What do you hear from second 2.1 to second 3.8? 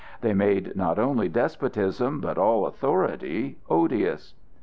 but all authority